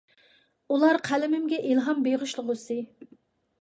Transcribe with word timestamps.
ئۇلار 0.75 0.99
قەلىمىمگە 1.09 1.61
ئىلھام 1.69 2.05
بېغىشلىغۇسى. 2.09 2.85